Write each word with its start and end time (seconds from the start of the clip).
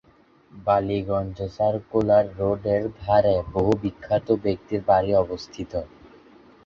Ballygunge 0.53 1.37
circular 1.55 2.25
রোডের 2.37 2.83
ধারে 2.99 3.35
বহু 3.53 3.71
বিখ্যাত 3.81 4.27
ব্যক্তির 4.43 4.81
বাড়ি 4.89 5.11
অবস্থিত। 5.23 5.71